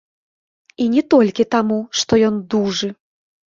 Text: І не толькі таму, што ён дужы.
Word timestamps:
І 0.85 0.87
не 0.93 1.03
толькі 1.15 1.47
таму, 1.57 1.79
што 2.01 2.13
ён 2.31 2.43
дужы. 2.57 2.93